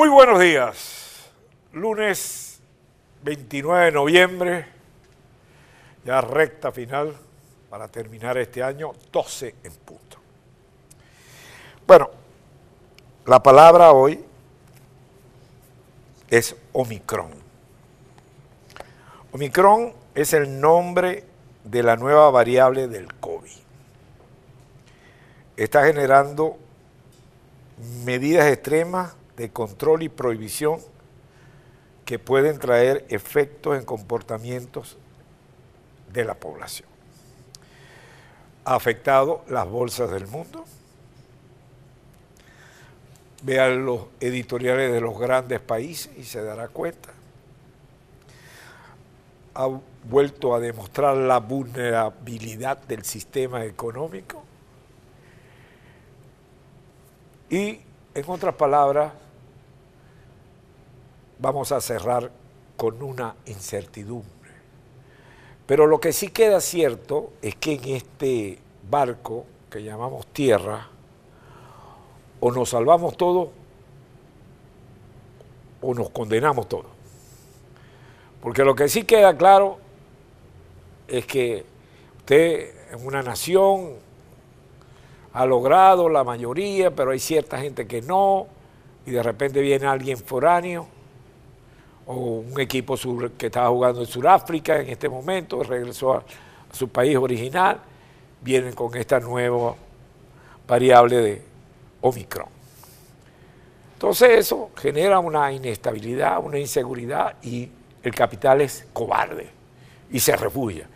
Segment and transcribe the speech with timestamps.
[0.00, 1.30] Muy buenos días.
[1.74, 2.58] Lunes
[3.22, 4.66] 29 de noviembre,
[6.06, 7.14] ya recta final
[7.68, 10.16] para terminar este año, 12 en punto.
[11.86, 12.08] Bueno,
[13.26, 14.24] la palabra hoy
[16.30, 17.32] es Omicron.
[19.32, 21.24] Omicron es el nombre
[21.62, 23.50] de la nueva variable del COVID.
[25.58, 26.56] Está generando
[28.06, 30.80] medidas extremas de control y prohibición
[32.04, 34.98] que pueden traer efectos en comportamientos
[36.12, 36.86] de la población.
[38.66, 40.66] Ha afectado las bolsas del mundo.
[43.42, 47.08] Vean los editoriales de los grandes países y se dará cuenta.
[49.54, 49.70] Ha
[50.04, 54.44] vuelto a demostrar la vulnerabilidad del sistema económico.
[57.48, 57.80] Y,
[58.14, 59.14] en otras palabras,
[61.40, 62.30] vamos a cerrar
[62.76, 64.30] con una incertidumbre.
[65.66, 70.88] Pero lo que sí queda cierto es que en este barco que llamamos tierra,
[72.40, 73.50] o nos salvamos todos
[75.82, 76.86] o nos condenamos todos.
[78.42, 79.78] Porque lo que sí queda claro
[81.06, 81.64] es que
[82.18, 83.92] usted en una nación
[85.32, 88.46] ha logrado la mayoría, pero hay cierta gente que no,
[89.06, 90.88] y de repente viene alguien foráneo
[92.10, 92.96] o un equipo
[93.38, 96.24] que estaba jugando en Sudáfrica en este momento, regresó a,
[96.72, 97.80] su país original,
[98.40, 99.74] vienen con esta nueva
[100.68, 101.42] variable de
[102.00, 102.46] Omicron.
[103.94, 107.68] Entonces eso genera una inestabilidad, una inseguridad y
[108.02, 109.48] el capital es cobarde
[110.12, 110.86] y se refugia.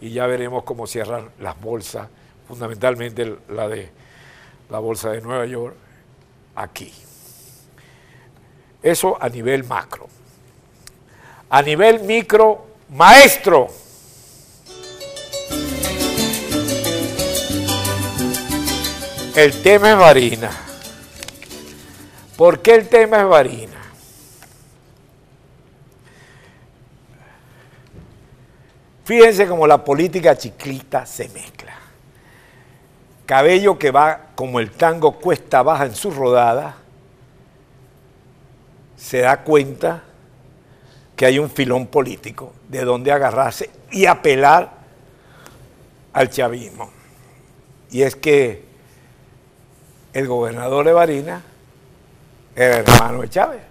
[0.00, 2.08] Y ya veremos cómo cierran las bolsas,
[2.46, 3.90] fundamentalmente la de
[4.70, 5.74] la bolsa de Nueva York,
[6.54, 6.92] aquí.
[8.82, 10.08] Eso a nivel macro
[11.50, 13.68] a nivel micro, maestro.
[19.34, 20.50] El tema es varina.
[22.36, 23.78] ¿Por qué el tema es varina?
[29.04, 31.72] Fíjense cómo la política chiclita se mezcla.
[33.24, 36.76] Cabello que va como el tango cuesta baja en su rodada,
[38.96, 40.02] se da cuenta
[41.18, 44.70] que hay un filón político de donde agarrarse y apelar
[46.12, 46.92] al chavismo.
[47.90, 48.64] Y es que
[50.12, 51.42] el gobernador de Barina
[52.54, 53.62] era hermano de Chávez.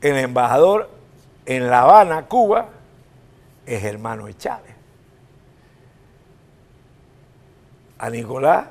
[0.00, 0.90] El embajador
[1.46, 2.68] en La Habana, Cuba,
[3.64, 4.74] es hermano de Chávez.
[7.96, 8.66] A Nicolás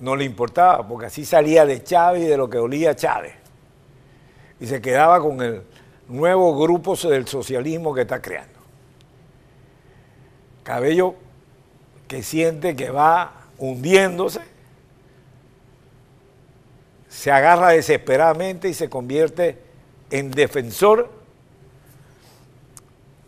[0.00, 3.39] no le importaba, porque así salía de Chávez y de lo que olía Chávez
[4.60, 5.62] y se quedaba con el
[6.06, 8.60] nuevo grupo del socialismo que está creando.
[10.62, 11.14] Cabello
[12.06, 14.40] que siente que va hundiéndose,
[17.08, 19.58] se agarra desesperadamente y se convierte
[20.10, 21.10] en defensor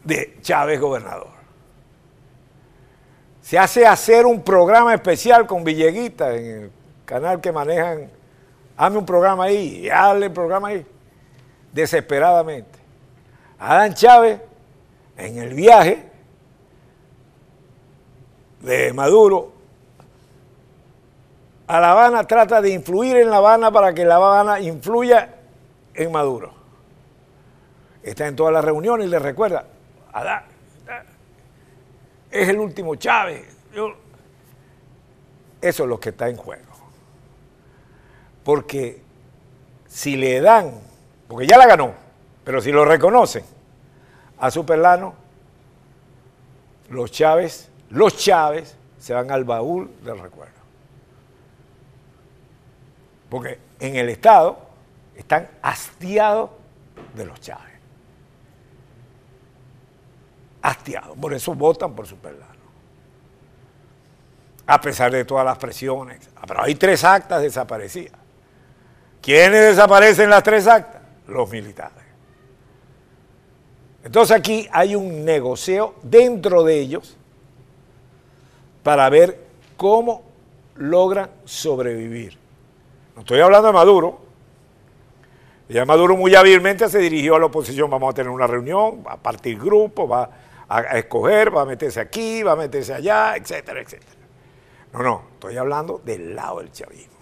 [0.05, 1.31] de Chávez gobernador.
[3.41, 6.73] Se hace hacer un programa especial con Villeguita en el
[7.05, 8.11] canal que manejan.
[8.77, 10.87] Hazme un programa ahí, hazle el programa ahí
[11.73, 12.79] desesperadamente.
[13.59, 14.41] Adán Chávez,
[15.17, 16.11] en el viaje
[18.61, 19.53] de Maduro
[21.67, 25.37] a La Habana, trata de influir en La Habana para que La Habana influya
[25.95, 26.53] en Maduro.
[28.03, 29.65] Está en todas las reuniones y le recuerda,
[30.13, 30.45] Adán,
[32.31, 33.47] es el último Chávez.
[35.61, 36.73] Eso es lo que está en juego.
[38.43, 39.01] Porque
[39.87, 40.92] si le dan
[41.33, 41.95] porque ya la ganó,
[42.45, 43.43] pero si lo reconocen
[44.37, 45.15] a Superlano,
[46.91, 50.53] los Chávez, los Chávez se van al baúl del recuerdo.
[53.31, 54.59] Porque en el Estado
[55.17, 56.51] están hastiados
[57.15, 57.79] de los Chávez.
[60.61, 61.17] Hastiados.
[61.17, 62.53] Por eso votan por Superlano.
[64.67, 66.29] A pesar de todas las presiones.
[66.47, 68.21] Pero hay tres actas desaparecidas.
[69.23, 71.02] ¿Quiénes desaparecen las tres actas?
[71.27, 72.03] Los militares.
[74.05, 77.17] Entonces aquí hay un negocio dentro de ellos
[78.83, 79.39] para ver
[79.77, 80.23] cómo
[80.77, 82.37] logran sobrevivir.
[83.15, 84.19] No estoy hablando de Maduro.
[85.69, 89.13] Ya Maduro muy hábilmente se dirigió a la oposición, vamos a tener una reunión, va
[89.13, 90.29] a partir grupos, va
[90.69, 94.13] a, escoger, va a meterse aquí, va a meterse allá, etcétera, etcétera.
[94.93, 97.13] No, no, estoy hablando del lado del chavismo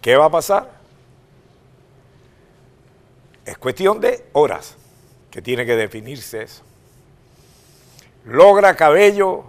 [0.00, 0.79] ¿Qué va a pasar?
[3.44, 4.76] Es cuestión de horas
[5.30, 6.62] que tiene que definirse eso.
[8.24, 9.44] Logra Cabello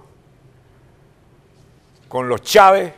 [2.08, 2.94] con los Chávez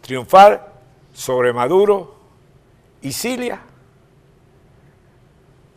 [0.00, 0.72] triunfar
[1.12, 2.14] sobre Maduro
[3.02, 3.60] y Cilia.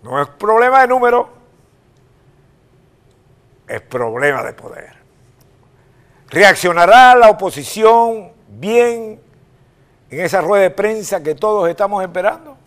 [0.03, 1.29] No es problema de número,
[3.67, 4.93] es problema de poder.
[6.29, 9.19] ¿Reaccionará la oposición bien
[10.11, 12.58] en esa rueda de prensa que todos estamos esperando?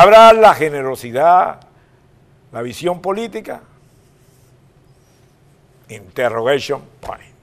[0.00, 1.58] ¿Habrá la generosidad,
[2.52, 3.62] la visión política?
[5.88, 7.37] Interrogation point.